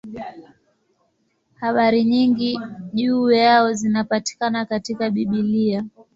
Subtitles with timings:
[1.55, 2.59] Habari nyingi
[2.93, 5.85] juu yao zinapatikana katika Biblia.